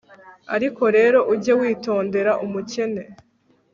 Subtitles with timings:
[0.55, 3.03] ariko rero, ujye witondera umukene